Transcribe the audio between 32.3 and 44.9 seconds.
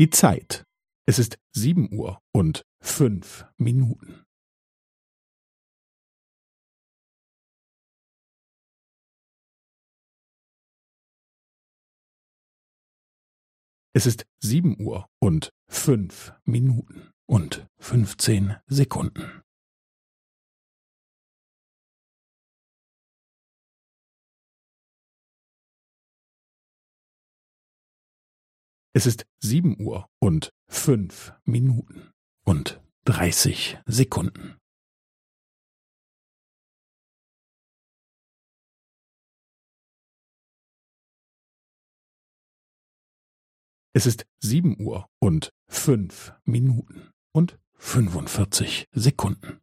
und dreißig Sekunden. Es ist sieben